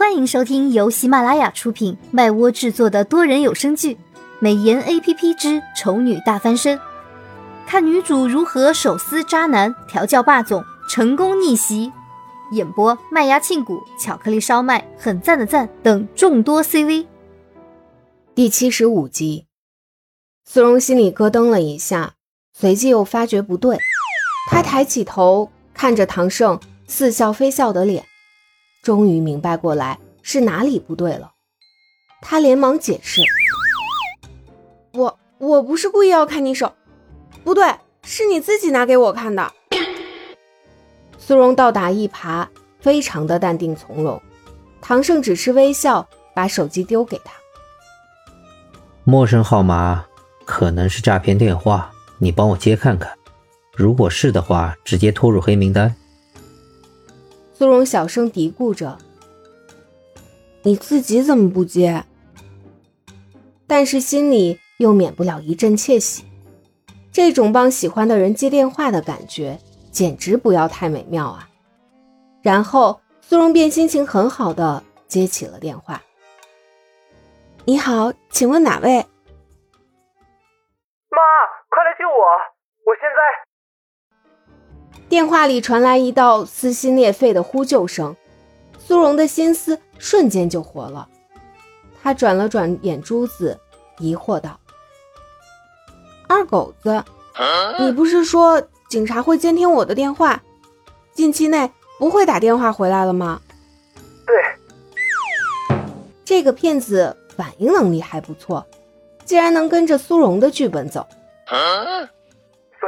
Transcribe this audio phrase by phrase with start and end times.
[0.00, 3.94] 欢迎收听由喜马拉雅出品、麦窝制作的多人有声剧
[4.38, 6.78] 《美颜 A P P 之丑女大翻身》，
[7.66, 11.92] 看女主如何手撕渣男、调教霸总、成功逆袭。
[12.52, 17.06] 演播：麦芽庆谷、巧克力烧麦、很赞的赞等众多 C V。
[18.34, 19.44] 第七十五集，
[20.46, 22.14] 苏荣心里咯噔了一下，
[22.58, 23.78] 随即又发觉不对。
[24.48, 28.06] 他抬起头，看着唐胜似笑非笑的脸。
[28.82, 31.32] 终于明白过来是哪里不对了，
[32.22, 33.20] 他连忙解释
[34.92, 36.72] ：“我我不是故意要看你手，
[37.44, 39.52] 不对，是你自己拿给我看的。
[41.18, 42.46] ”苏荣倒打一耙，
[42.80, 44.20] 非常的淡定从容。
[44.80, 47.32] 唐胜只是微笑，把手机丢给他
[49.04, 50.06] ：“陌生号码
[50.46, 53.12] 可能是诈骗电话，你帮我接看看，
[53.74, 55.94] 如果是的话，直接拖入黑名单。”
[57.60, 58.96] 苏荣小声嘀咕着
[60.64, 62.06] ：“你自己怎么不接？”
[63.68, 66.24] 但是心里又免不了一阵窃喜。
[67.12, 69.58] 这种帮喜欢的人接电话的感觉，
[69.90, 71.50] 简直不要太美妙啊！
[72.40, 76.00] 然后苏荣便心情很好的接起了电话
[77.66, 79.04] ：“你好，请问哪位
[81.12, 81.20] ？”“妈，
[81.68, 82.24] 快来救我！
[82.86, 83.20] 我现在……”
[85.10, 88.14] 电话里传来一道撕心裂肺的呼救声，
[88.78, 91.08] 苏荣的心思瞬间就活了。
[92.00, 93.58] 他转了转眼珠子，
[93.98, 94.60] 疑惑道
[96.28, 97.02] ：“二狗子，
[97.80, 100.40] 你不是说警察会监听我的电话，
[101.12, 103.42] 近期内不会打电话回来了吗
[104.24, 105.76] ？”“对。”
[106.24, 108.64] 这个骗子反应能力还不错，
[109.24, 111.04] 竟然能跟着苏荣的剧本走。
[111.48, 111.58] 所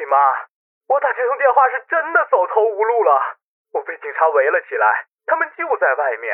[0.00, 0.47] 以妈。
[0.88, 3.12] 我打这通电话是真的走投无路了，
[3.76, 6.32] 我被警察围了起来，他们就在外面，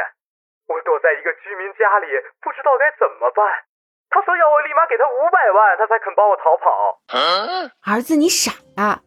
[0.71, 2.07] 我躲在一个居民家里，
[2.41, 3.43] 不知道该怎么办。
[4.11, 7.03] 他说要我立马给他五百万，他才肯帮我逃跑。
[7.83, 9.03] 儿子，你傻呀？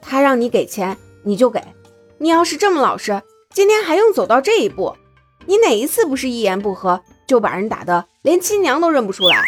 [0.00, 1.60] 他让你给钱你就给，
[2.20, 4.96] 你要是这么老实，今天还用走到这一步？
[5.46, 9.42] 你哪一次不是一言不合就把人打的连亲娘都认不出来？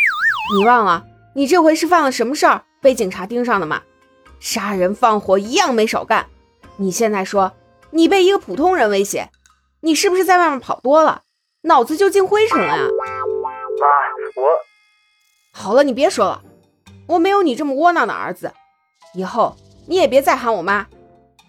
[0.59, 1.05] 你忘了
[1.37, 3.81] 你这回是犯了什么事儿被警察盯上的吗？
[4.47, 6.29] 杀人放火一样没少干，
[6.77, 7.51] 你现在说
[7.91, 9.29] 你被一个普通人威胁，
[9.81, 11.23] 你是不是在外面跑多了，
[11.63, 12.77] 脑子就进灰尘了呀？
[12.77, 12.85] 妈，
[14.37, 14.49] 我
[15.51, 16.43] 好了，你别说了，
[17.09, 18.53] 我没有你这么窝囊的儿子，
[19.15, 19.57] 以后
[19.89, 20.87] 你也别再喊我妈，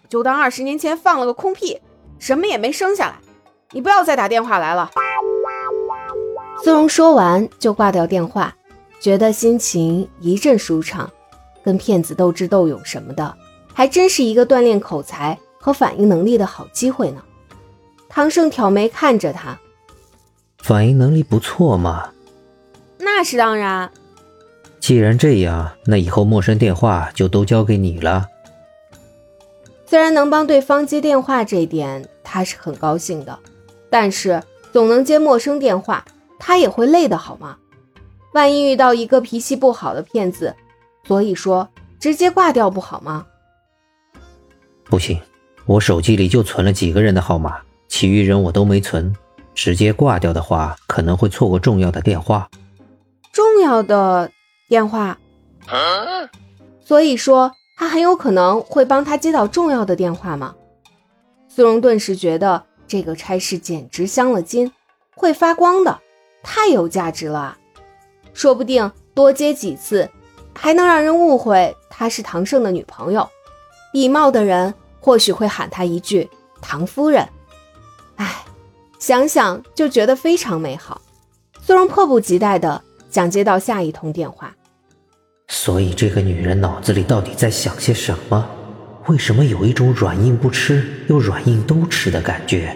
[0.10, 1.80] 就当二十年前放了个空屁，
[2.18, 3.20] 什么也没生下来。
[3.74, 4.90] 你不要再打电话来了。
[6.64, 8.56] 苏荣说完就挂掉电话，
[9.00, 11.12] 觉得心情一阵舒畅。
[11.68, 13.36] 跟骗子斗智斗勇什么的，
[13.74, 17.22] 还真是一个锻炼口才和反应能力的好机会呢。
[18.08, 19.60] 唐盛挑眉看着他，
[20.60, 22.12] 反应能力不错嘛。
[22.98, 23.92] 那是当然。
[24.80, 28.26] 既然这样，那以后陌生电话就都交给你了。
[29.86, 33.38] 虽然能帮对方接电话这点他是很高兴的，
[33.90, 34.42] 但是
[34.72, 36.06] 总能接陌生电话，
[36.40, 37.58] 他也会累的好吗？
[38.32, 40.56] 万一遇到一个脾气不好的骗子。
[41.08, 41.70] 所以说，
[42.00, 43.26] 直接挂掉不好吗？
[44.84, 45.20] 不行，
[45.66, 49.16] 我手机里就存了几个人的号码，其余人我都没存。
[49.56, 52.50] 直接挂掉的话，可能会错过重要的电话。
[53.32, 54.30] 重要的
[54.68, 55.18] 电话？
[56.80, 60.56] 所以说，他很有可能会帮他接到重要的电话吗？
[61.48, 64.72] 苏荣顿时觉得这个差事简直镶了金，
[65.16, 66.00] 会发光的，
[66.44, 67.58] 太有价值了。
[68.34, 70.10] 说不定多接几次。
[70.60, 73.30] 还能让人误会她是唐盛的女朋友，
[73.94, 76.28] 礼貌的人或许会喊她一句
[76.62, 77.28] “唐夫人”。
[78.18, 78.44] 哎，
[79.00, 81.02] 想想就觉得非常美好。
[81.62, 84.54] 苏荣迫不及待的想接到下一通电话。
[85.50, 88.50] 所以这个女人脑子里到底在想些什么？
[89.08, 92.76] 为什么有一种软硬不吃又软硬都吃的感觉？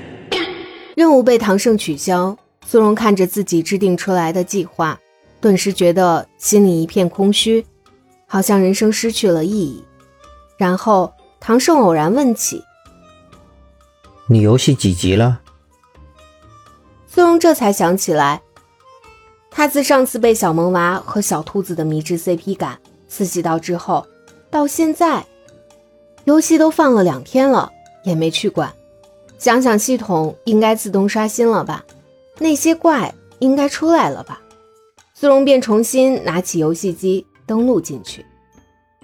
[0.95, 4.97] 任务被唐盛取消，苏荣看着自己制定出来的计划，
[5.41, 7.65] 顿时觉得心里一片空虚。
[8.31, 9.83] 好像人生失去了意义。
[10.55, 12.63] 然后唐盛偶然问起
[14.27, 15.41] ：“你游戏几级了？”
[17.13, 18.41] 苏荣这才想起来，
[19.49, 22.79] 他自上次被小萌娃和小兔子的迷之 CP 感
[23.09, 24.07] 刺激到之后，
[24.49, 25.25] 到现在
[26.23, 27.69] 游戏都放了两天了，
[28.05, 28.73] 也没去管。
[29.37, 31.83] 想想系统应该自动刷新了吧？
[32.37, 34.41] 那些怪应该出来了吧？
[35.13, 37.27] 苏荣便重新拿起游戏机。
[37.51, 38.25] 登录进去，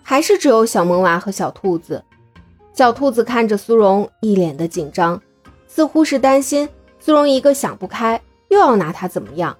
[0.01, 2.01] 还是只有小萌娃和小兔子。
[2.73, 5.21] 小兔子看着苏荣，一脸的紧张，
[5.67, 9.57] 似乎是担心苏荣一个想不开又要拿他怎么样。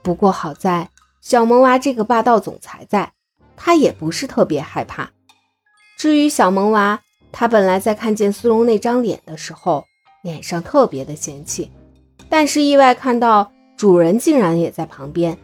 [0.00, 0.88] 不过好在
[1.20, 3.12] 小萌娃这个霸道总裁在，
[3.58, 5.10] 他也不是特别害怕。
[5.98, 9.84] 至于小萌娃，他本来在看见苏荣那张脸的时候，
[10.22, 11.70] 脸上特别的嫌弃，
[12.30, 15.36] 但是意外看到主人竟然也在旁边，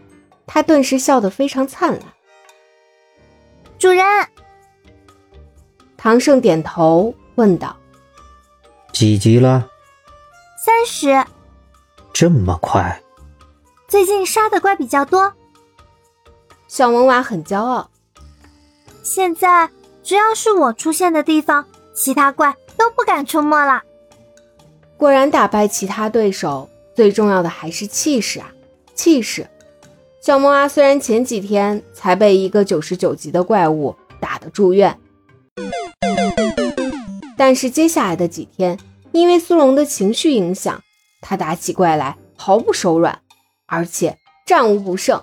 [0.46, 2.13] 他顿时笑得非常灿烂。
[3.84, 4.02] 主人，
[5.94, 7.76] 唐胜点头问道
[8.94, 9.68] ：“几级了
[10.56, 11.22] ？”“三十。
[12.10, 12.98] ”“这么快
[13.86, 15.30] ？”“最近杀的怪比较多。”
[16.66, 17.90] 小萌娃很骄傲。
[19.02, 19.68] 现在
[20.02, 23.82] 只要是我出现的地方，其他怪都不敢出没了。
[24.96, 28.50] 果然，打败其他对手最重要的还是气势啊！
[28.94, 29.46] 气势。
[30.24, 34.98] 小萌娃虽然前几天才被一个九十九级的怪物打得住院，
[37.36, 38.78] 但是接下来的几天，
[39.12, 40.82] 因为苏龙的情绪影响，
[41.20, 43.20] 他打起怪来毫不手软，
[43.66, 44.16] 而且
[44.46, 45.20] 战无不胜。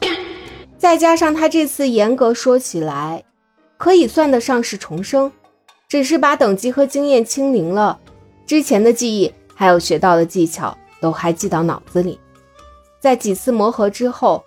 [0.77, 3.23] 再加上他这次严格说起来，
[3.77, 5.31] 可以算得上是重生，
[5.87, 7.99] 只是把等级和经验清零了，
[8.45, 12.19] 之前的记忆还有学到的技巧都还记到脑子里。
[12.99, 14.43] 在几次磨合之后。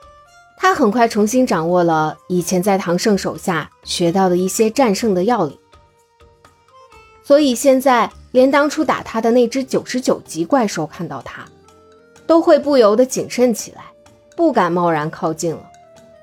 [0.65, 5.59] 他很快重新掌握了以前在唐胜手下学到的一些战胜的要领，
[7.23, 11.45] 所以现在连当初打他的那只九十九级怪兽看到他，
[12.27, 13.83] 都会不由得谨慎起来，
[14.39, 15.71] 不敢贸然靠近了。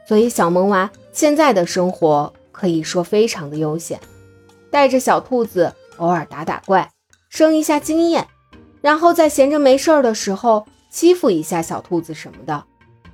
[0.08, 4.00] 所以小萌娃现在的生活可以说非常的悠闲，
[4.72, 6.90] 带着小兔子偶尔打打怪，
[7.30, 8.28] 升一下经验，
[8.82, 12.64] 然后在闲着没事儿的时候欺负一下小兔子什么的。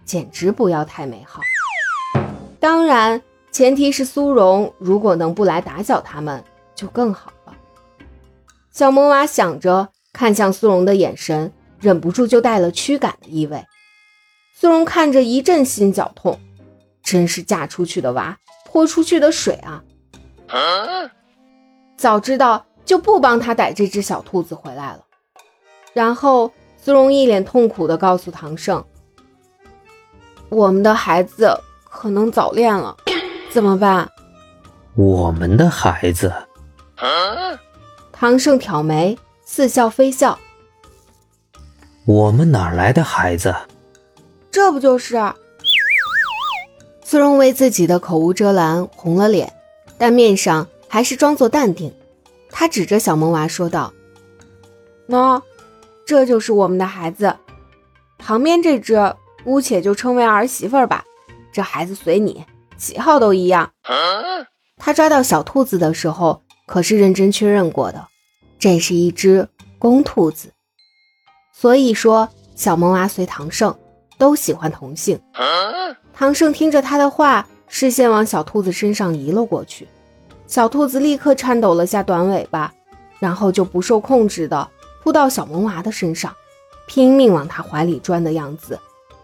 [0.07, 1.41] 简直不要太美好。
[2.59, 3.21] 当然，
[3.51, 6.43] 前提是苏荣如果能不来打搅他们，
[6.73, 7.53] 就更好了。
[8.71, 13.63] 小萌娃想着，看向苏荣的眼神，忍不住就带了驱赶的意味。
[14.55, 16.39] 苏荣看着一阵心绞痛，
[17.03, 19.83] 真是嫁出去的娃泼出去的水啊！
[21.97, 25.03] 早知道就不帮他逮这只小兔子回来了。
[25.93, 26.51] 然后，
[26.81, 28.83] 苏荣一脸痛苦地告诉唐胜。
[30.49, 32.95] 我们的孩子可能早恋了，
[33.51, 34.09] 怎么办？
[34.95, 36.33] 我们的孩子？
[38.11, 40.39] 唐盛挑眉，似笑非笑。
[42.05, 43.53] 我们哪来的孩子？
[44.49, 45.21] 这不就是？
[47.03, 49.53] 苏荣为自己的口无遮拦红了脸，
[49.97, 51.93] 但面上还是装作淡定。
[52.49, 53.93] 他指着小萌娃说道
[55.07, 55.41] ：“喏，
[56.05, 57.35] 这就是我们的孩子，
[58.17, 58.95] 旁边这只。”
[59.47, 61.05] 姑且就称为儿媳妇儿吧，
[61.53, 62.43] 这孩子随你，
[62.75, 63.71] 喜好都一样。
[64.75, 68.09] 他抓到小兔子的时候，可是认真确认过的，
[68.59, 69.47] 这是一只
[69.79, 70.51] 公兔子。
[71.53, 72.27] 所以说，
[72.57, 73.73] 小萌娃随唐胜
[74.17, 75.17] 都喜欢同性。
[76.13, 79.87] 唐胜听着他的话，视线往小兔子身上移了过去，
[80.45, 82.73] 小兔子立刻颤抖了下短尾巴，
[83.17, 84.69] 然后就不受控制的
[85.01, 86.35] 扑到小萌娃的身上，
[86.85, 88.77] 拼命往他怀里钻的样子。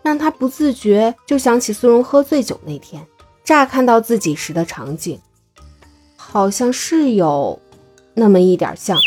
[0.04, 3.08] 让他不自觉就想起苏荣喝醉酒那天，
[3.44, 5.20] 乍看到自己时的场景，
[6.16, 7.60] 好像是有
[8.14, 9.00] 那么一点像。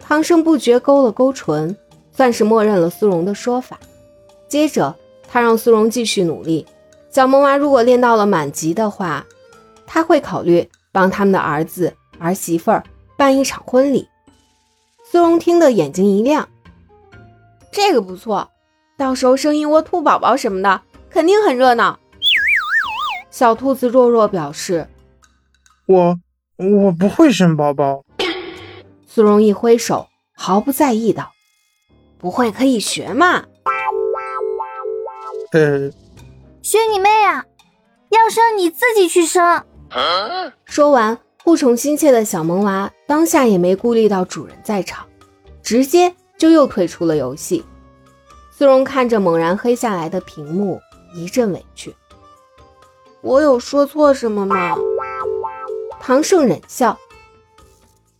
[0.00, 1.74] 唐生不觉勾了勾唇，
[2.12, 3.78] 算是默认了苏荣的说法。
[4.48, 4.94] 接着，
[5.28, 6.66] 他让苏荣继续努力。
[7.10, 9.24] 小萌娃如果练到了满级的话，
[9.86, 12.82] 他会考虑帮他们的儿子儿媳妇儿
[13.16, 14.08] 办一场婚礼。
[15.10, 16.48] 苏荣听得眼睛一亮，
[17.70, 18.50] 这个不错。
[18.96, 21.98] 到时候生一窝兔宝宝什么的，肯定很热闹。
[23.30, 24.88] 小兔子弱弱表示
[25.86, 26.18] ：“我
[26.56, 28.04] 我不会生宝宝。”
[29.06, 31.32] 苏荣一挥手，毫不在意道
[32.18, 33.44] ：“不会可以学嘛。”
[35.52, 35.90] 呃，
[36.62, 37.44] 学你妹啊！
[38.10, 39.64] 要生你自己去生。
[40.64, 45.06] 说完，护宠心切的小萌娃当下也没顾虑到主人在场，
[45.62, 47.64] 直接就又退出了游戏。
[48.56, 50.80] 苏荣看着猛然黑下来的屏幕，
[51.12, 51.92] 一阵委屈。
[53.20, 54.76] 我有说错什么吗？
[56.00, 56.96] 唐胜忍笑：“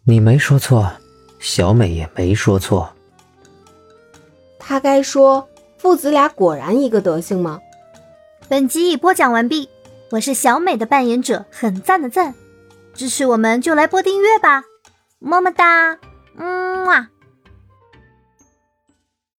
[0.02, 0.90] 你没说错，
[1.38, 2.90] 小美也没说错。
[4.58, 5.48] 他该说
[5.78, 7.60] 父子俩果然一个德行吗？”
[8.48, 9.68] 本集已播讲完毕，
[10.10, 12.34] 我是小美的扮演者，很赞的赞，
[12.92, 14.64] 支持我们就来播订阅吧，
[15.20, 15.96] 么么哒，
[16.36, 17.10] 嗯啊。